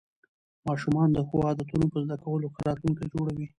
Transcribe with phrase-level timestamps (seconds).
[0.67, 3.45] ماشومان د ښو عادتونو په زده کولو ښه راتلونکی جوړوي